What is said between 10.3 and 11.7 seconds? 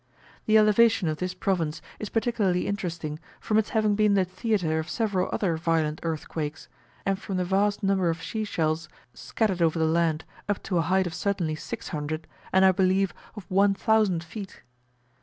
up to a height of certainly